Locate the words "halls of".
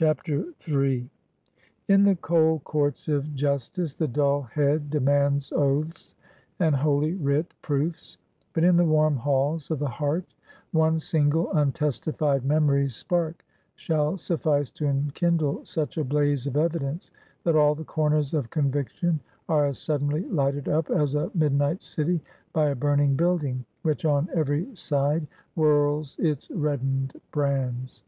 9.16-9.80